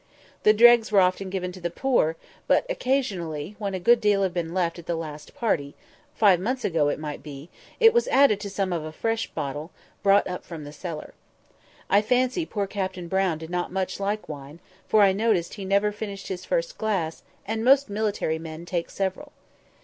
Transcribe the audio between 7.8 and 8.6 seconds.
was added to